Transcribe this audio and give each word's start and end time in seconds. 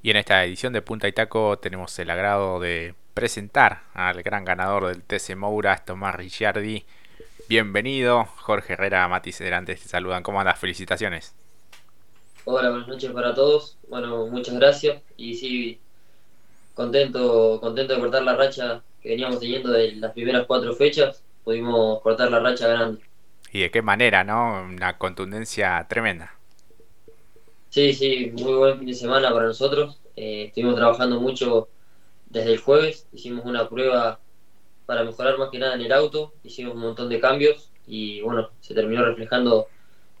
Y 0.00 0.10
en 0.10 0.16
esta 0.16 0.44
edición 0.44 0.72
de 0.72 0.82
Punta 0.82 1.08
y 1.08 1.12
Taco 1.12 1.58
tenemos 1.58 1.98
el 1.98 2.10
agrado 2.10 2.60
de 2.60 2.94
presentar 3.14 3.82
al 3.94 4.22
gran 4.22 4.44
ganador 4.44 4.86
del 4.86 5.02
TC 5.02 5.34
Moura, 5.34 5.76
Tomás 5.84 6.14
Ricciardi. 6.14 6.84
Bienvenido, 7.48 8.24
Jorge 8.36 8.74
Herrera, 8.74 9.08
Mati 9.08 9.32
Cerantes 9.32 9.82
te 9.82 9.88
saludan. 9.88 10.22
¿Cómo 10.22 10.38
andas? 10.38 10.58
Felicitaciones. 10.60 11.34
Hola, 12.44 12.70
buenas 12.70 12.86
noches 12.86 13.10
para 13.10 13.34
todos. 13.34 13.76
Bueno, 13.88 14.28
muchas 14.28 14.54
gracias. 14.54 15.02
Y 15.16 15.34
sí, 15.34 15.80
contento, 16.74 17.58
contento 17.60 17.94
de 17.94 18.00
cortar 18.00 18.22
la 18.22 18.36
racha 18.36 18.82
que 19.02 19.08
veníamos 19.08 19.40
teniendo 19.40 19.72
de 19.72 19.96
las 19.96 20.12
primeras 20.12 20.46
cuatro 20.46 20.74
fechas. 20.74 21.24
Pudimos 21.42 22.00
cortar 22.02 22.30
la 22.30 22.38
racha 22.38 22.68
ganando. 22.68 23.00
Y 23.50 23.62
de 23.62 23.70
qué 23.72 23.82
manera, 23.82 24.22
¿no? 24.22 24.62
Una 24.62 24.96
contundencia 24.96 25.84
tremenda. 25.88 26.37
Sí, 27.70 27.92
sí, 27.92 28.32
muy 28.32 28.54
buen 28.54 28.78
fin 28.78 28.86
de 28.88 28.94
semana 28.94 29.30
para 29.30 29.46
nosotros. 29.46 30.00
Eh, 30.16 30.44
estuvimos 30.46 30.74
trabajando 30.76 31.20
mucho 31.20 31.68
desde 32.26 32.52
el 32.52 32.58
jueves, 32.58 33.06
hicimos 33.12 33.44
una 33.44 33.68
prueba 33.68 34.20
para 34.86 35.04
mejorar 35.04 35.38
más 35.38 35.50
que 35.50 35.58
nada 35.58 35.74
en 35.74 35.82
el 35.82 35.92
auto, 35.92 36.32
hicimos 36.42 36.74
un 36.74 36.80
montón 36.80 37.10
de 37.10 37.20
cambios 37.20 37.70
y 37.86 38.22
bueno, 38.22 38.50
se 38.60 38.74
terminó 38.74 39.04
reflejando 39.04 39.68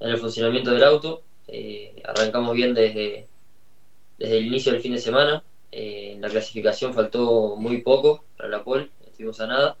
en 0.00 0.10
el 0.10 0.18
funcionamiento 0.18 0.70
del 0.72 0.84
auto. 0.84 1.22
Eh, 1.48 2.02
arrancamos 2.04 2.54
bien 2.54 2.74
desde, 2.74 3.28
desde 4.18 4.38
el 4.38 4.46
inicio 4.46 4.72
del 4.72 4.82
fin 4.82 4.92
de 4.92 4.98
semana. 4.98 5.42
Eh, 5.72 6.12
en 6.12 6.20
la 6.20 6.28
clasificación 6.28 6.92
faltó 6.92 7.56
muy 7.56 7.80
poco 7.82 8.24
para 8.36 8.50
la 8.50 8.62
pole, 8.62 8.90
estuvimos 9.06 9.40
a 9.40 9.46
nada. 9.46 9.76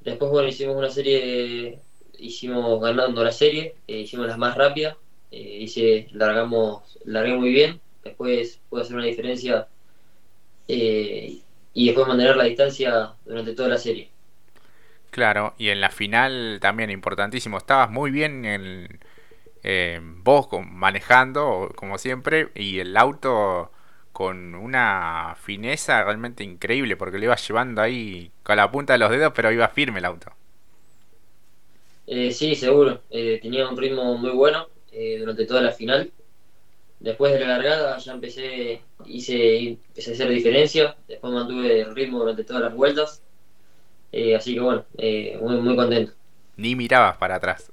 Después, 0.00 0.30
bueno, 0.30 0.48
hicimos 0.48 0.76
una 0.76 0.90
serie, 0.90 1.78
hicimos 2.18 2.80
ganando 2.80 3.22
la 3.22 3.32
serie, 3.32 3.76
hicimos 3.86 4.26
las 4.26 4.38
más 4.38 4.56
rápidas 4.56 4.96
eh, 5.30 5.58
hice, 5.60 6.08
largamos, 6.12 6.98
largué 7.04 7.34
muy 7.36 7.50
bien, 7.50 7.80
después 8.04 8.60
pude 8.68 8.82
hacer 8.82 8.96
una 8.96 9.06
diferencia 9.06 9.68
eh, 10.68 11.38
y 11.74 11.86
después 11.86 12.06
mantener 12.08 12.36
la 12.36 12.44
distancia 12.44 13.14
durante 13.24 13.54
toda 13.54 13.68
la 13.68 13.78
serie. 13.78 14.10
Claro, 15.10 15.54
y 15.58 15.70
en 15.70 15.80
la 15.80 15.90
final 15.90 16.58
también 16.60 16.90
importantísimo, 16.90 17.56
estabas 17.58 17.90
muy 17.90 18.10
bien 18.10 18.44
en, 18.44 19.00
eh, 19.62 20.00
vos 20.02 20.48
manejando, 20.66 21.72
como 21.76 21.98
siempre, 21.98 22.50
y 22.54 22.80
el 22.80 22.96
auto 22.96 23.72
con 24.12 24.54
una 24.54 25.36
fineza 25.40 26.04
realmente 26.04 26.44
increíble, 26.44 26.96
porque 26.96 27.18
lo 27.18 27.24
ibas 27.24 27.46
llevando 27.46 27.82
ahí 27.82 28.32
con 28.42 28.56
la 28.56 28.70
punta 28.70 28.94
de 28.94 28.98
los 29.00 29.10
dedos, 29.10 29.32
pero 29.34 29.52
iba 29.52 29.68
firme 29.68 30.00
el 30.00 30.04
auto. 30.06 30.32
Eh, 32.06 32.32
sí, 32.32 32.54
seguro, 32.54 33.02
eh, 33.10 33.38
tenía 33.42 33.68
un 33.68 33.76
ritmo 33.76 34.16
muy 34.16 34.30
bueno, 34.30 34.66
eh, 34.92 35.16
durante 35.18 35.46
toda 35.46 35.62
la 35.62 35.72
final. 35.72 36.10
Después 37.00 37.32
de 37.32 37.40
la 37.40 37.46
largada 37.46 37.98
ya 37.98 38.12
empecé, 38.12 38.82
hice, 39.06 39.68
empecé 39.68 40.10
a 40.10 40.14
hacer 40.14 40.28
diferencia, 40.30 40.96
después 41.06 41.32
mantuve 41.32 41.82
el 41.82 41.94
ritmo 41.94 42.18
durante 42.18 42.44
todas 42.44 42.62
las 42.62 42.74
vueltas. 42.74 43.22
Eh, 44.10 44.34
así 44.34 44.54
que 44.54 44.60
bueno, 44.60 44.84
eh, 44.96 45.38
muy, 45.40 45.56
muy 45.58 45.76
contento. 45.76 46.12
Ni 46.56 46.74
mirabas 46.74 47.16
para 47.18 47.36
atrás. 47.36 47.70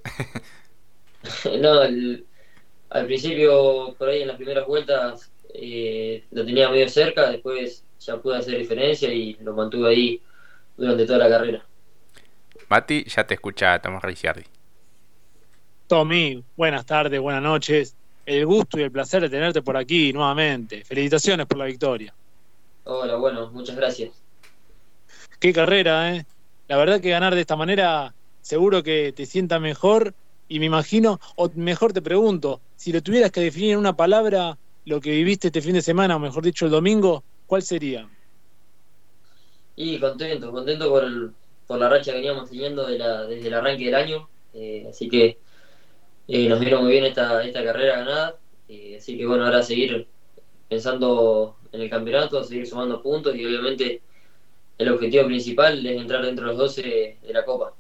no, 1.59 1.81
al 2.89 3.05
principio, 3.05 3.95
por 3.97 4.09
ahí 4.09 4.21
en 4.21 4.27
las 4.27 4.37
primeras 4.37 4.67
vueltas, 4.67 5.31
lo 6.31 6.45
tenía 6.45 6.69
medio 6.69 6.87
cerca, 6.87 7.31
después 7.31 7.83
ya 7.99 8.17
pude 8.17 8.37
hacer 8.37 8.57
diferencia 8.57 9.11
y 9.11 9.33
lo 9.41 9.53
mantuve 9.53 9.89
ahí 9.89 10.21
durante 10.77 11.05
toda 11.05 11.19
la 11.19 11.29
carrera. 11.29 11.65
Mati, 12.69 13.05
ya 13.05 13.25
te 13.25 13.35
escucha 13.35 13.79
Tomás 13.79 14.03
Ricciardi. 14.03 14.43
Tommy, 15.87 16.43
buenas 16.57 16.85
tardes, 16.85 17.19
buenas 17.19 17.43
noches. 17.43 17.95
El 18.25 18.45
gusto 18.45 18.79
y 18.79 18.83
el 18.83 18.91
placer 18.91 19.21
de 19.21 19.29
tenerte 19.29 19.61
por 19.61 19.77
aquí 19.77 20.11
nuevamente. 20.11 20.83
Felicitaciones 20.83 21.45
por 21.45 21.59
la 21.59 21.65
victoria. 21.65 22.13
Hola, 22.85 23.15
bueno, 23.17 23.51
muchas 23.51 23.75
gracias. 23.75 24.11
Qué 25.39 25.53
carrera, 25.53 26.15
¿eh? 26.15 26.25
La 26.67 26.77
verdad 26.77 26.99
que 26.99 27.11
ganar 27.11 27.35
de 27.35 27.41
esta 27.41 27.55
manera 27.55 28.15
seguro 28.41 28.81
que 28.81 29.13
te 29.15 29.27
sienta 29.27 29.59
mejor 29.59 30.15
y 30.47 30.59
me 30.59 30.65
imagino, 30.65 31.19
o 31.35 31.49
mejor 31.55 31.93
te 31.93 32.01
pregunto, 32.01 32.61
si 32.75 32.91
lo 32.91 33.01
tuvieras 33.01 33.31
que 33.31 33.41
definir 33.41 33.73
en 33.73 33.79
una 33.79 33.95
palabra 33.95 34.57
lo 34.85 35.01
que 35.01 35.11
viviste 35.11 35.47
este 35.47 35.61
fin 35.61 35.73
de 35.73 35.81
semana, 35.81 36.15
o 36.15 36.19
mejor 36.19 36.43
dicho 36.43 36.65
el 36.65 36.71
domingo, 36.71 37.23
¿cuál 37.45 37.61
sería? 37.61 38.07
Y 39.75 39.99
contento, 39.99 40.51
contento 40.51 40.89
por, 40.89 41.03
el, 41.03 41.31
por 41.67 41.79
la 41.79 41.89
racha 41.89 42.11
que 42.11 42.17
veníamos 42.17 42.49
teniendo 42.49 42.85
de 42.85 42.97
la, 42.97 43.23
desde 43.23 43.47
el 43.47 43.53
arranque 43.53 43.85
del 43.85 43.95
año. 43.95 44.29
Eh, 44.53 44.85
así 44.89 45.09
que 45.09 45.37
eh, 46.27 46.49
nos 46.49 46.59
vieron 46.59 46.83
muy 46.83 46.91
bien 46.91 47.05
esta, 47.05 47.43
esta 47.43 47.63
carrera 47.63 47.97
ganada, 47.97 48.39
eh, 48.67 48.95
así 48.97 49.17
que 49.17 49.25
bueno, 49.27 49.45
ahora 49.45 49.61
seguir 49.61 50.07
pensando 50.67 51.57
en 51.71 51.81
el 51.81 51.89
campeonato, 51.89 52.43
seguir 52.43 52.65
sumando 52.65 53.01
puntos 53.01 53.35
y 53.35 53.45
obviamente 53.45 54.01
el 54.77 54.89
objetivo 54.89 55.25
principal 55.27 55.85
es 55.85 56.01
entrar 56.01 56.25
dentro 56.25 56.45
de 56.45 56.51
los 56.51 56.57
12 56.57 57.17
de 57.21 57.33
la 57.33 57.45
Copa. 57.45 57.73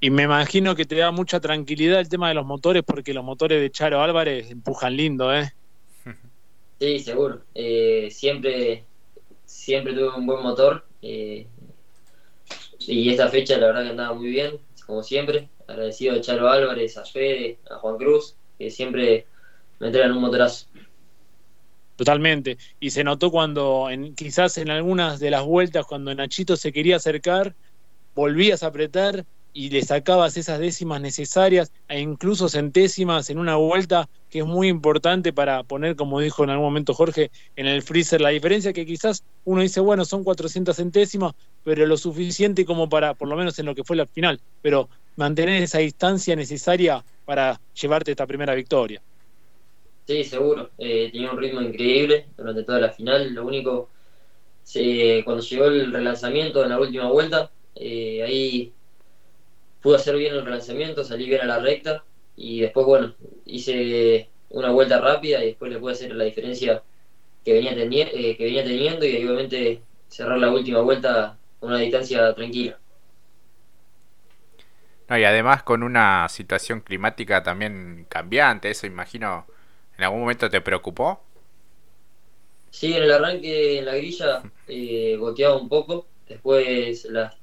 Y 0.00 0.10
me 0.10 0.24
imagino 0.24 0.74
que 0.74 0.86
te 0.86 0.96
da 0.96 1.12
mucha 1.12 1.38
tranquilidad 1.38 2.00
el 2.00 2.08
tema 2.08 2.28
de 2.28 2.34
los 2.34 2.46
motores, 2.46 2.82
porque 2.82 3.14
los 3.14 3.22
motores 3.22 3.60
de 3.60 3.70
Charo 3.70 4.00
Álvarez 4.00 4.50
empujan 4.50 4.96
lindo, 4.96 5.32
¿eh? 5.34 5.52
Sí, 6.80 6.98
seguro. 6.98 7.42
Eh, 7.54 8.08
siempre, 8.10 8.84
siempre 9.44 9.92
tuve 9.92 10.16
un 10.16 10.26
buen 10.26 10.42
motor. 10.42 10.84
y 11.00 11.46
esta 13.10 13.28
fecha 13.28 13.58
la 13.58 13.66
verdad 13.66 13.84
que 13.84 13.90
andaba 13.90 14.14
muy 14.14 14.30
bien, 14.30 14.58
como 14.86 15.04
siempre 15.04 15.48
agradecido 15.72 16.14
a 16.14 16.20
Charo 16.20 16.48
Álvarez, 16.48 16.96
a 16.96 17.04
Fede, 17.04 17.58
a 17.70 17.76
Juan 17.76 17.96
Cruz, 17.96 18.36
que 18.58 18.70
siempre 18.70 19.26
me 19.78 19.88
entregan 19.88 20.12
un 20.12 20.20
motorazo. 20.20 20.66
Totalmente. 21.96 22.58
Y 22.80 22.90
se 22.90 23.04
notó 23.04 23.30
cuando, 23.30 23.90
en, 23.90 24.14
quizás 24.14 24.56
en 24.58 24.70
algunas 24.70 25.20
de 25.20 25.30
las 25.30 25.44
vueltas, 25.44 25.86
cuando 25.86 26.14
Nachito 26.14 26.56
se 26.56 26.72
quería 26.72 26.96
acercar, 26.96 27.54
volvías 28.14 28.62
a 28.62 28.68
apretar 28.68 29.24
y 29.54 29.68
le 29.68 29.82
sacabas 29.82 30.36
esas 30.36 30.58
décimas 30.58 31.00
necesarias 31.00 31.72
e 31.88 32.00
incluso 32.00 32.48
centésimas 32.48 33.28
en 33.28 33.38
una 33.38 33.56
vuelta 33.56 34.08
que 34.30 34.38
es 34.40 34.46
muy 34.46 34.68
importante 34.68 35.32
para 35.32 35.62
poner, 35.62 35.94
como 35.94 36.20
dijo 36.20 36.42
en 36.42 36.50
algún 36.50 36.66
momento 36.66 36.94
Jorge, 36.94 37.30
en 37.56 37.66
el 37.66 37.82
freezer 37.82 38.20
la 38.20 38.30
diferencia 38.30 38.72
que 38.72 38.86
quizás 38.86 39.24
uno 39.44 39.60
dice, 39.60 39.80
bueno, 39.80 40.06
son 40.06 40.24
400 40.24 40.74
centésimas, 40.74 41.34
pero 41.64 41.84
lo 41.84 41.98
suficiente 41.98 42.64
como 42.64 42.88
para, 42.88 43.12
por 43.12 43.28
lo 43.28 43.36
menos 43.36 43.58
en 43.58 43.66
lo 43.66 43.74
que 43.74 43.84
fue 43.84 43.96
la 43.96 44.06
final, 44.06 44.40
pero 44.62 44.88
mantener 45.16 45.62
esa 45.62 45.78
distancia 45.78 46.36
necesaria 46.36 47.04
para 47.24 47.60
llevarte 47.80 48.10
esta 48.10 48.26
primera 48.26 48.54
victoria. 48.54 49.00
Sí, 50.06 50.24
seguro. 50.24 50.70
Eh, 50.78 51.10
tenía 51.12 51.30
un 51.30 51.38
ritmo 51.38 51.60
increíble 51.60 52.26
durante 52.36 52.64
toda 52.64 52.80
la 52.80 52.90
final. 52.90 53.32
Lo 53.32 53.46
único, 53.46 53.88
cuando 55.24 55.42
llegó 55.42 55.66
el 55.66 55.92
relanzamiento 55.92 56.62
en 56.62 56.70
la 56.70 56.78
última 56.78 57.08
vuelta, 57.08 57.50
eh, 57.74 58.22
ahí 58.22 58.72
pude 59.80 59.96
hacer 59.96 60.16
bien 60.16 60.34
el 60.34 60.44
relanzamiento, 60.44 61.04
salí 61.04 61.26
bien 61.26 61.42
a 61.42 61.46
la 61.46 61.58
recta 61.58 62.04
y 62.36 62.60
después, 62.60 62.86
bueno, 62.86 63.14
hice 63.44 64.28
una 64.50 64.70
vuelta 64.70 65.00
rápida 65.00 65.42
y 65.42 65.48
después 65.48 65.72
le 65.72 65.78
pude 65.78 65.92
hacer 65.92 66.14
la 66.14 66.24
diferencia 66.24 66.82
que 67.44 67.52
venía, 67.54 67.72
eh, 68.12 68.36
que 68.36 68.44
venía 68.44 68.64
teniendo 68.64 69.04
y 69.06 69.16
obviamente 69.24 69.82
cerrar 70.08 70.38
la 70.38 70.52
última 70.52 70.80
vuelta 70.80 71.38
con 71.58 71.70
una 71.70 71.80
distancia 71.80 72.34
tranquila. 72.34 72.78
No, 75.12 75.18
y 75.18 75.24
además 75.24 75.62
con 75.62 75.82
una 75.82 76.26
situación 76.30 76.80
climática 76.80 77.42
también 77.42 78.06
cambiante, 78.08 78.70
eso 78.70 78.86
imagino, 78.86 79.46
¿en 79.98 80.04
algún 80.04 80.20
momento 80.20 80.48
te 80.48 80.62
preocupó? 80.62 81.22
Sí, 82.70 82.94
en 82.94 83.02
el 83.02 83.12
arranque 83.12 83.80
en 83.80 83.84
la 83.84 83.94
grilla 83.94 84.42
eh, 84.68 85.14
goteaba 85.18 85.58
un 85.58 85.68
poco, 85.68 86.06
después 86.26 87.04
las 87.04 87.36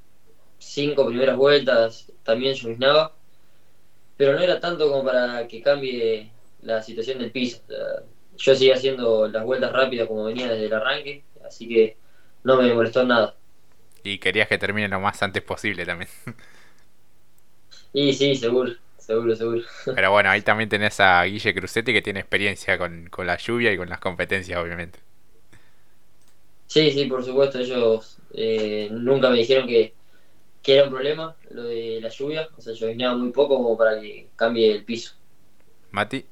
cinco 0.58 1.06
primeras 1.06 1.38
vueltas 1.38 2.12
también 2.24 2.56
lloviznaba, 2.56 3.13
pero 4.18 4.34
no 4.34 4.40
era 4.40 4.59
tanto 4.59 4.90
como 4.90 5.03
para 5.06 5.47
que 5.47 5.62
cambie 5.62 6.31
la 6.63 6.81
situación 6.81 7.19
del 7.19 7.31
piso. 7.31 7.62
yo 8.35 8.56
seguía 8.56 8.74
haciendo 8.74 9.28
las 9.28 9.46
vueltas 9.46 9.72
rápidas 9.72 10.08
como 10.08 10.24
venía 10.24 10.50
desde 10.50 10.66
el 10.66 10.73
arranque, 10.73 11.23
así 11.46 11.67
que 11.67 11.97
no 12.44 12.59
me 12.59 12.73
molestó 12.73 13.03
nada. 13.03 13.35
Y 14.03 14.17
querías 14.17 14.47
que 14.47 14.58
termine 14.58 14.88
lo 14.88 14.99
más 14.99 15.22
antes 15.22 15.44
posible 15.44 15.85
también. 15.85 16.09
Y 17.94 18.14
sí, 18.14 18.36
seguro, 18.36 18.74
seguro, 18.97 19.36
seguro. 19.36 19.62
Pero 19.96 20.12
bueno, 20.12 20.30
ahí 20.30 20.41
también 20.41 20.70
tenés 20.70 21.00
a 21.00 21.24
Guille 21.24 21.53
Crucetti 21.53 21.94
que 21.94 22.02
tiene 22.02 22.20
experiencia 22.20 22.78
con, 22.78 23.09
la 23.26 23.38
lluvia 23.38 23.74
y 23.74 23.78
con 23.78 23.90
las 23.90 24.00
competencias, 24.00 24.59
obviamente. 24.59 25.00
Sí, 26.68 26.91
sí, 26.91 27.06
por 27.06 27.24
supuesto, 27.24 27.59
ellos 27.59 28.18
eh, 28.34 28.90
nunca 28.91 29.30
me 29.30 29.40
dijeron 29.40 29.68
que, 29.68 29.94
que, 30.62 30.76
era 30.76 30.84
un 30.84 30.91
problema 30.91 31.36
lo 31.50 31.64
de 31.64 32.00
la 32.00 32.09
lluvia, 32.09 32.47
o 32.56 32.62
sea, 32.62 32.74
llovinaba 32.74 33.18
muy 33.18 33.32
poco 33.32 33.58
como 33.58 33.76
para 33.76 34.00
que 34.00 34.28
cambie 34.35 34.72
el 34.72 34.84
piso. 34.84 35.16
Mati. 35.90 36.26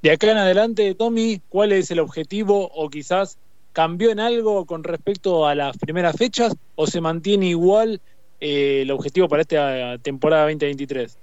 De 0.00 0.10
acá 0.12 0.30
en 0.30 0.36
adelante, 0.36 0.94
Tommy, 0.94 1.40
¿cuál 1.48 1.72
es 1.72 1.90
el 1.90 1.98
objetivo 1.98 2.70
o 2.72 2.88
quizás 2.90 3.38
cambió 3.72 4.10
en 4.10 4.20
algo 4.20 4.66
con 4.66 4.84
respecto 4.84 5.46
a 5.46 5.54
las 5.54 5.76
primeras 5.76 6.16
fechas 6.16 6.54
o 6.76 6.86
se 6.86 7.00
mantiene 7.00 7.46
igual 7.46 8.00
eh, 8.44 8.82
el 8.82 8.90
objetivo 8.90 9.26
para 9.26 9.40
esta 9.40 9.96
temporada 9.98 10.42
2023? 10.42 11.18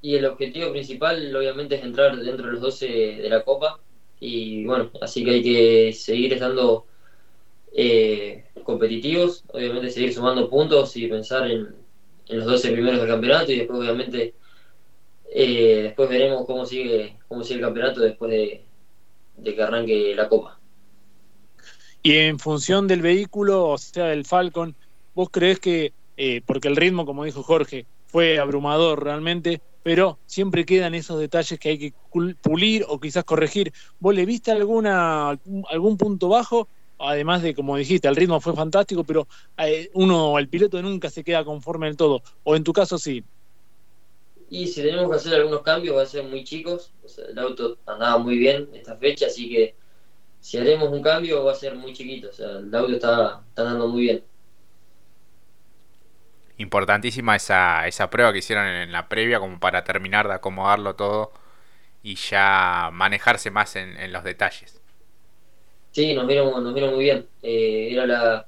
Y 0.00 0.14
el 0.14 0.24
objetivo 0.24 0.72
principal, 0.72 1.34
obviamente, 1.36 1.74
es 1.74 1.84
entrar 1.84 2.16
dentro 2.16 2.46
de 2.46 2.52
los 2.52 2.60
12 2.62 2.86
de 2.86 3.28
la 3.28 3.42
Copa. 3.42 3.78
y 4.20 4.64
bueno, 4.64 4.90
así 5.02 5.22
que 5.22 5.30
hay 5.32 5.42
que 5.42 5.92
seguir 5.92 6.32
estando 6.32 6.86
eh, 7.74 8.44
competitivos, 8.64 9.44
obviamente 9.48 9.90
seguir 9.90 10.14
sumando 10.14 10.48
puntos 10.48 10.96
y 10.96 11.06
pensar 11.08 11.50
en, 11.50 11.74
en, 12.26 12.38
los 12.38 12.46
12 12.46 12.72
primeros 12.72 13.00
del 13.00 13.08
campeonato 13.08 13.52
y 13.52 13.58
después 13.58 13.78
obviamente 13.78 14.32
eh, 15.30 15.80
después 15.82 16.08
veremos 16.08 16.46
cómo 16.46 16.64
sigue, 16.64 17.18
cómo 17.28 17.44
sigue 17.44 17.56
el 17.56 17.66
campeonato 17.66 18.00
después 18.00 18.30
de, 18.30 18.64
de 19.36 19.54
que 19.54 19.62
arranque 19.62 20.14
la 20.16 20.26
copa. 20.30 20.58
Y 22.02 22.16
en 22.16 22.38
función 22.38 22.88
del 22.88 23.02
vehículo, 23.02 23.68
o 23.68 23.76
sea, 23.76 24.06
del 24.06 24.24
Falcon, 24.24 24.74
¿vos 25.14 25.28
crees 25.30 25.60
que, 25.60 25.92
eh, 26.16 26.42
porque 26.46 26.68
el 26.68 26.76
ritmo, 26.76 27.04
como 27.04 27.24
dijo 27.24 27.42
Jorge, 27.42 27.86
fue 28.06 28.38
abrumador 28.38 29.04
realmente, 29.04 29.60
pero 29.82 30.18
siempre 30.26 30.64
quedan 30.64 30.94
esos 30.94 31.20
detalles 31.20 31.58
que 31.58 31.68
hay 31.68 31.78
que 31.78 31.92
pulir 32.42 32.84
o 32.88 32.98
quizás 32.98 33.24
corregir. 33.24 33.72
¿Vos 34.00 34.14
le 34.14 34.24
viste 34.24 34.50
alguna 34.50 35.38
algún 35.70 35.96
punto 35.96 36.28
bajo? 36.28 36.68
Además 36.98 37.42
de, 37.42 37.54
como 37.54 37.76
dijiste, 37.76 38.08
el 38.08 38.16
ritmo 38.16 38.40
fue 38.40 38.54
fantástico, 38.54 39.04
pero 39.04 39.28
eh, 39.58 39.90
uno, 39.92 40.38
el 40.38 40.48
piloto 40.48 40.80
nunca 40.80 41.10
se 41.10 41.22
queda 41.22 41.44
conforme 41.44 41.86
del 41.86 41.96
todo. 41.96 42.22
¿O 42.42 42.56
en 42.56 42.64
tu 42.64 42.72
caso 42.72 42.96
sí? 42.96 43.22
Y 44.48 44.68
si 44.68 44.80
tenemos 44.80 45.10
que 45.10 45.16
hacer 45.16 45.34
algunos 45.34 45.60
cambios, 45.60 45.96
va 45.96 46.02
a 46.02 46.06
ser 46.06 46.24
muy 46.24 46.44
chicos. 46.44 46.92
el 47.28 47.38
auto 47.38 47.76
andaba 47.84 48.16
muy 48.16 48.38
bien 48.38 48.70
esta 48.72 48.96
fecha, 48.96 49.26
así 49.26 49.50
que 49.50 49.74
si 50.40 50.56
haremos 50.56 50.88
un 50.88 51.02
cambio, 51.02 51.44
va 51.44 51.52
a 51.52 51.56
ser 51.56 51.74
muy 51.74 51.92
chiquito. 51.92 52.28
O 52.30 52.32
sea, 52.32 52.60
el 52.60 52.74
auto 52.74 52.92
está, 52.92 53.42
está 53.50 53.62
andando 53.62 53.88
muy 53.88 54.02
bien 54.02 54.24
importantísima 56.58 57.36
esa, 57.36 57.86
esa 57.86 58.10
prueba 58.10 58.32
que 58.32 58.38
hicieron 58.38 58.66
en, 58.66 58.92
la 58.92 59.08
previa 59.08 59.38
como 59.38 59.60
para 59.60 59.84
terminar 59.84 60.28
de 60.28 60.34
acomodarlo 60.34 60.94
todo 60.94 61.32
y 62.02 62.14
ya 62.14 62.90
manejarse 62.92 63.50
más 63.50 63.76
en, 63.76 64.12
los 64.12 64.24
detalles. 64.24 64.80
Sí, 65.92 66.14
nos 66.14 66.26
vieron, 66.26 66.62
nos 66.62 66.74
vieron 66.74 66.94
muy 66.94 67.04
bien. 67.04 67.26
Eh, 67.42 67.88
era 67.90 68.06
la, 68.06 68.46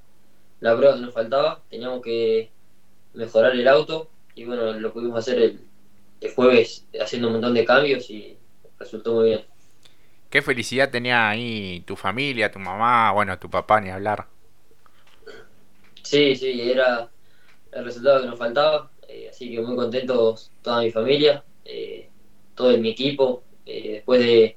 la 0.60 0.76
prueba 0.76 0.94
que 0.94 1.00
nos 1.00 1.14
faltaba. 1.14 1.60
Teníamos 1.70 2.02
que 2.02 2.50
mejorar 3.14 3.52
el 3.52 3.66
auto 3.66 4.10
y 4.34 4.44
bueno, 4.44 4.72
lo 4.74 4.92
pudimos 4.92 5.18
hacer 5.18 5.38
el, 5.38 5.60
el 6.20 6.34
jueves 6.34 6.86
haciendo 7.00 7.28
un 7.28 7.34
montón 7.34 7.54
de 7.54 7.64
cambios 7.64 8.08
y 8.10 8.36
resultó 8.78 9.14
muy 9.14 9.30
bien. 9.30 9.44
Qué 10.30 10.42
felicidad 10.42 10.90
tenía 10.90 11.30
ahí 11.30 11.82
tu 11.86 11.96
familia, 11.96 12.50
tu 12.50 12.58
mamá, 12.58 13.12
bueno, 13.12 13.38
tu 13.38 13.48
papá, 13.48 13.80
ni 13.80 13.88
hablar. 13.90 14.26
Sí, 16.02 16.36
sí, 16.36 16.70
era 16.70 17.08
el 17.72 17.84
resultado 17.84 18.22
que 18.22 18.26
nos 18.26 18.38
faltaba. 18.38 18.90
Eh, 19.08 19.28
así 19.30 19.50
que 19.50 19.60
muy 19.60 19.74
contentos 19.74 20.52
toda 20.62 20.82
mi 20.82 20.90
familia, 20.90 21.42
eh, 21.64 22.08
todo 22.54 22.76
mi 22.78 22.90
equipo. 22.90 23.42
Eh, 23.64 23.92
después 23.92 24.20
de 24.20 24.56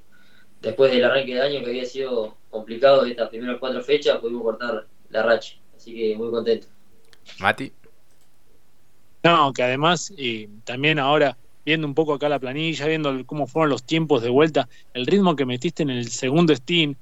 después 0.61 0.91
del 0.91 1.03
arranque 1.03 1.33
de 1.33 1.41
año 1.41 1.59
que 1.61 1.71
había 1.71 1.85
sido 1.85 2.37
complicado 2.49 3.05
estas 3.05 3.29
primeras 3.29 3.57
cuatro 3.59 3.81
fechas, 3.81 4.19
pudimos 4.19 4.43
cortar 4.43 4.87
la 5.09 5.23
racha. 5.23 5.55
Así 5.75 5.95
que 5.95 6.15
muy 6.15 6.29
contento. 6.29 6.67
Mati. 7.39 7.71
No, 9.23 9.53
que 9.53 9.63
además 9.63 10.13
también 10.63 10.99
ahora 10.99 11.37
viendo 11.63 11.87
un 11.87 11.93
poco 11.93 12.13
acá 12.13 12.27
la 12.27 12.39
planilla, 12.39 12.87
viendo 12.87 13.25
cómo 13.25 13.47
fueron 13.47 13.69
los 13.69 13.83
tiempos 13.83 14.21
de 14.23 14.29
vuelta, 14.29 14.67
el 14.93 15.05
ritmo 15.05 15.35
que 15.35 15.45
metiste 15.45 15.83
en 15.83 15.91
el 15.91 16.09
segundo 16.09 16.55
Steam 16.55 16.95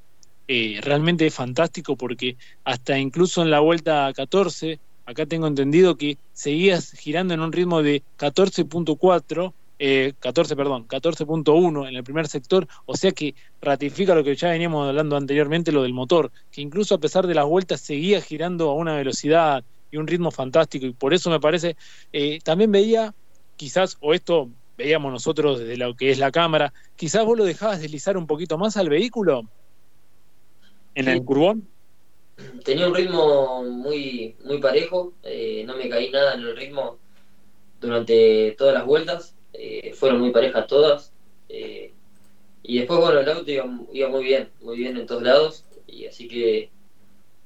realmente 0.48 1.26
es 1.26 1.34
fantástico 1.34 1.96
porque 1.96 2.36
hasta 2.64 2.98
incluso 2.98 3.42
en 3.42 3.52
la 3.52 3.60
vuelta 3.60 4.12
14 4.14 4.80
acá 5.10 5.26
tengo 5.26 5.48
entendido 5.48 5.98
que 5.98 6.20
seguías 6.34 6.92
girando 6.92 7.34
en 7.34 7.40
un 7.40 7.52
ritmo 7.52 7.82
de 7.82 8.04
14.4, 8.20 9.54
eh, 9.80 10.14
14, 10.20 10.56
perdón, 10.56 10.88
14.1 10.88 11.88
en 11.88 11.96
el 11.96 12.04
primer 12.04 12.28
sector, 12.28 12.68
o 12.86 12.96
sea 12.96 13.12
que 13.12 13.34
ratifica 13.60 14.14
lo 14.14 14.24
que 14.24 14.36
ya 14.36 14.50
veníamos 14.50 14.88
hablando 14.88 15.18
anteriormente, 15.18 15.72
lo 15.72 15.82
del 15.82 15.94
motor, 15.94 16.32
que 16.52 16.62
incluso 16.62 16.94
a 16.94 17.00
pesar 17.00 17.26
de 17.26 17.34
las 17.34 17.46
vueltas 17.46 17.82
seguía 17.82 18.22
girando 18.22 18.70
a 18.70 18.76
una 18.76 18.96
velocidad 18.96 19.64
y 19.90 19.98
un 19.98 20.06
ritmo 20.06 20.30
fantástico, 20.30 20.86
y 20.86 20.94
por 20.94 21.16
eso 21.16 21.32
me 21.32 21.40
parece, 21.40 21.76
eh, 22.14 22.38
también 22.44 22.72
veía, 22.72 23.16
quizás, 23.56 23.98
o 24.02 24.14
esto 24.14 24.50
veíamos 24.78 25.12
nosotros 25.12 25.60
desde 25.60 25.78
lo 25.78 25.96
que 25.96 26.12
es 26.12 26.20
la 26.20 26.32
cámara, 26.32 26.72
quizás 26.96 27.26
vos 27.26 27.36
lo 27.36 27.46
dejabas 27.46 27.82
deslizar 27.82 28.16
un 28.16 28.28
poquito 28.28 28.60
más 28.60 28.78
al 28.78 28.90
vehículo 28.90 29.50
en 30.94 31.08
el 31.08 31.24
curbón 31.26 31.68
tenía 32.64 32.88
un 32.88 32.96
ritmo 32.96 33.64
muy, 33.64 34.36
muy 34.44 34.60
parejo, 34.60 35.14
eh, 35.24 35.64
no 35.66 35.76
me 35.76 35.90
caí 35.90 36.10
nada 36.10 36.36
en 36.36 36.42
el 36.42 36.56
ritmo 36.56 36.98
durante 37.80 38.56
todas 38.58 38.74
las 38.74 38.86
vueltas, 38.86 39.36
eh, 39.54 39.94
fueron 39.94 40.20
muy 40.20 40.32
parejas 40.32 40.68
todas. 40.68 41.12
Eh, 41.48 41.94
y 42.64 42.78
después, 42.80 43.00
bueno, 43.00 43.20
el 43.20 43.30
auto 43.30 43.50
iba, 43.50 43.66
muy 43.66 44.24
bien, 44.24 44.50
muy 44.62 44.78
bien 44.78 44.98
en 44.98 45.06
todos 45.06 45.24
lados, 45.24 45.66
y 45.88 46.06
así 46.06 46.28
que, 46.28 46.70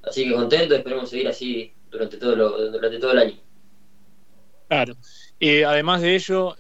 así 0.04 0.28
que 0.28 0.34
contento, 0.34 0.76
esperemos 0.76 1.10
seguir 1.10 1.28
así 1.28 1.72
durante 1.90 2.18
todo, 2.18 2.36
lo, 2.36 2.72
durante 2.72 3.00
todo 3.00 3.12
el 3.12 3.20
año. 3.20 3.38
Claro, 4.68 4.96
además 5.40 6.02
de 6.02 6.16
ello, 6.16 6.56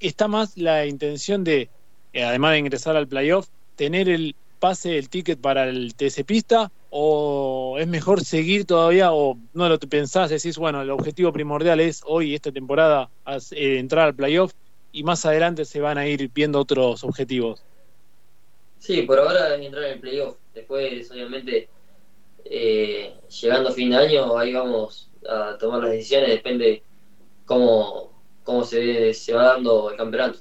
está 0.00 0.28
más 0.28 0.56
la 0.56 0.86
intención 0.86 1.42
de, 1.44 1.68
además 2.14 2.52
de 2.52 2.58
ingresar 2.58 2.96
al 2.96 3.08
playoff, 3.08 3.48
tener 3.76 4.08
el 4.08 4.34
pase, 4.60 4.96
el 4.96 5.08
ticket 5.08 5.40
para 5.40 5.68
el 5.68 5.94
TC 5.94 6.24
Pista 6.24 6.70
o 6.90 7.76
es 7.78 7.86
mejor 7.86 8.24
seguir 8.24 8.64
todavía 8.64 9.12
o 9.12 9.38
no 9.52 9.68
lo 9.68 9.78
pensás, 9.78 10.30
decís, 10.30 10.56
bueno, 10.56 10.82
el 10.82 10.90
objetivo 10.90 11.32
primordial 11.32 11.80
es 11.80 12.00
hoy, 12.06 12.34
esta 12.34 12.50
temporada, 12.50 13.10
eh, 13.52 13.78
entrar 13.78 14.06
al 14.06 14.14
playoff 14.14 14.52
y 14.92 15.02
más 15.02 15.24
adelante 15.26 15.64
se 15.64 15.80
van 15.80 15.98
a 15.98 16.06
ir 16.06 16.30
viendo 16.32 16.58
otros 16.58 17.04
objetivos? 17.04 17.62
Sí, 18.78 19.02
por 19.02 19.18
ahora 19.18 19.54
es 19.54 19.64
entrar 19.64 19.84
en 19.84 19.92
el 19.92 20.00
playoff. 20.00 20.36
Después, 20.54 21.10
obviamente, 21.10 21.68
eh, 22.44 23.14
llegando 23.40 23.68
a 23.68 23.72
fin 23.72 23.90
de 23.90 23.96
año, 23.96 24.38
ahí 24.38 24.52
vamos 24.54 25.10
a 25.28 25.58
tomar 25.58 25.82
las 25.82 25.92
decisiones, 25.92 26.30
depende 26.30 26.82
cómo, 27.44 28.22
cómo 28.44 28.64
se, 28.64 29.12
se 29.12 29.34
va 29.34 29.44
dando 29.44 29.90
el 29.90 29.96
campeonato. 29.96 30.38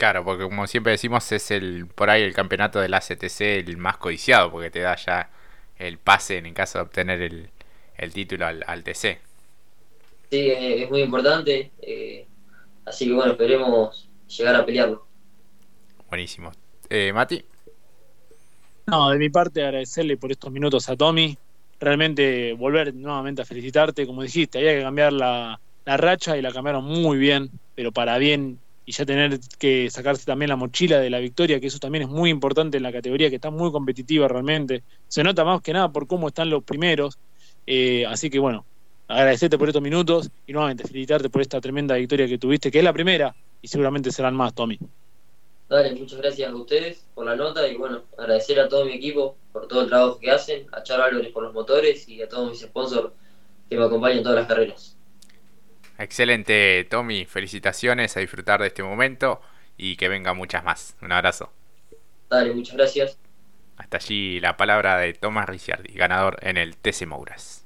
Claro, 0.00 0.24
porque 0.24 0.44
como 0.44 0.66
siempre 0.66 0.92
decimos, 0.92 1.30
es 1.30 1.50
el 1.50 1.86
por 1.86 2.08
ahí 2.08 2.22
el 2.22 2.32
campeonato 2.32 2.80
del 2.80 2.94
ACTC 2.94 3.42
el 3.42 3.76
más 3.76 3.98
codiciado, 3.98 4.50
porque 4.50 4.70
te 4.70 4.80
da 4.80 4.96
ya 4.96 5.28
el 5.76 5.98
pase 5.98 6.38
en 6.38 6.54
caso 6.54 6.78
de 6.78 6.84
obtener 6.84 7.20
el, 7.20 8.12
título 8.14 8.46
al, 8.46 8.82
TC. 8.82 9.20
Sí, 10.30 10.50
es 10.50 10.88
muy 10.88 11.02
importante. 11.02 11.70
Eh, 11.82 12.26
así 12.86 13.08
que 13.08 13.12
bueno, 13.12 13.32
esperemos 13.32 14.08
llegar 14.26 14.56
a 14.56 14.64
pelearlo. 14.64 15.06
Buenísimo. 16.08 16.50
Eh, 16.88 17.12
Mati. 17.12 17.44
No, 18.86 19.10
de 19.10 19.18
mi 19.18 19.28
parte 19.28 19.62
agradecerle 19.62 20.16
por 20.16 20.32
estos 20.32 20.50
minutos 20.50 20.88
a 20.88 20.96
Tommy. 20.96 21.36
Realmente 21.78 22.54
volver 22.54 22.94
nuevamente 22.94 23.42
a 23.42 23.44
felicitarte. 23.44 24.06
Como 24.06 24.22
dijiste, 24.22 24.56
había 24.60 24.76
que 24.76 24.82
cambiar 24.82 25.12
la, 25.12 25.60
la 25.84 25.96
racha 25.98 26.38
y 26.38 26.40
la 26.40 26.52
cambiaron 26.52 26.86
muy 26.86 27.18
bien, 27.18 27.50
pero 27.74 27.92
para 27.92 28.16
bien 28.16 28.58
y 28.84 28.92
ya 28.92 29.06
tener 29.06 29.38
que 29.58 29.90
sacarse 29.90 30.24
también 30.24 30.48
la 30.48 30.56
mochila 30.56 30.98
de 30.98 31.10
la 31.10 31.18
victoria, 31.18 31.60
que 31.60 31.68
eso 31.68 31.78
también 31.78 32.02
es 32.02 32.08
muy 32.08 32.30
importante 32.30 32.76
en 32.76 32.82
la 32.82 32.92
categoría, 32.92 33.28
que 33.28 33.36
está 33.36 33.50
muy 33.50 33.70
competitiva 33.70 34.26
realmente. 34.26 34.82
Se 35.08 35.22
nota 35.22 35.44
más 35.44 35.60
que 35.62 35.72
nada 35.72 35.92
por 35.92 36.06
cómo 36.06 36.28
están 36.28 36.50
los 36.50 36.64
primeros. 36.64 37.18
Eh, 37.66 38.04
así 38.06 38.30
que 38.30 38.38
bueno, 38.38 38.64
agradecerte 39.06 39.58
por 39.58 39.68
estos 39.68 39.82
minutos 39.82 40.30
y 40.46 40.52
nuevamente 40.52 40.84
felicitarte 40.84 41.30
por 41.30 41.42
esta 41.42 41.60
tremenda 41.60 41.94
victoria 41.96 42.26
que 42.26 42.38
tuviste, 42.38 42.70
que 42.70 42.78
es 42.78 42.84
la 42.84 42.92
primera 42.92 43.34
y 43.62 43.68
seguramente 43.68 44.10
serán 44.10 44.34
más, 44.34 44.54
Tommy. 44.54 44.78
Dale, 45.68 45.94
muchas 45.94 46.18
gracias 46.18 46.50
a 46.50 46.56
ustedes 46.56 47.06
por 47.14 47.26
la 47.26 47.36
nota 47.36 47.66
y 47.68 47.76
bueno, 47.76 48.02
agradecer 48.18 48.58
a 48.58 48.68
todo 48.68 48.84
mi 48.84 48.92
equipo 48.94 49.36
por 49.52 49.68
todo 49.68 49.82
el 49.82 49.88
trabajo 49.88 50.18
que 50.18 50.30
hacen, 50.30 50.66
a 50.72 50.82
Charo 50.82 51.04
Álvarez 51.04 51.32
por 51.32 51.44
los 51.44 51.54
motores 51.54 52.08
y 52.08 52.20
a 52.22 52.28
todos 52.28 52.50
mis 52.50 52.60
sponsors 52.60 53.12
que 53.68 53.76
me 53.76 53.84
acompañan 53.84 54.18
en 54.18 54.24
todas 54.24 54.38
las 54.38 54.48
carreras. 54.48 54.96
Excelente, 56.00 56.86
Tommy. 56.88 57.26
Felicitaciones 57.26 58.16
a 58.16 58.20
disfrutar 58.20 58.62
de 58.62 58.68
este 58.68 58.82
momento 58.82 59.42
y 59.76 59.96
que 59.96 60.08
venga 60.08 60.32
muchas 60.32 60.64
más. 60.64 60.96
Un 61.02 61.12
abrazo. 61.12 61.52
Dale, 62.30 62.54
muchas 62.54 62.74
gracias. 62.74 63.18
Hasta 63.76 63.98
allí 63.98 64.40
la 64.40 64.56
palabra 64.56 64.96
de 64.96 65.12
Tomás 65.12 65.46
Ricciardi, 65.46 65.92
ganador 65.92 66.38
en 66.40 66.56
el 66.56 66.76
TC 66.78 67.06
Mouras. 67.06 67.59